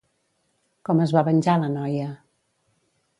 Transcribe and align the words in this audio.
Com 0.89 1.03
es 1.05 1.13
va 1.17 1.23
venjar 1.29 1.55
la 1.65 1.69
noia? 1.77 2.09